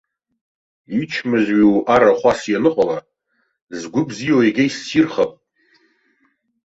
Ичмазаҩу 1.01 1.77
арахә 1.93 2.25
ас 2.31 2.41
ианыҟала, 2.51 2.97
згәы 3.79 4.01
бзиоу 4.07 4.41
егьа 4.47 4.65
иссирхап! 4.67 5.31